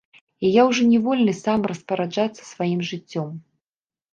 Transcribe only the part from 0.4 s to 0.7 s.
І я